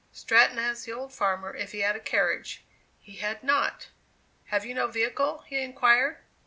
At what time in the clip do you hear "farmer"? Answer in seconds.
1.13-1.55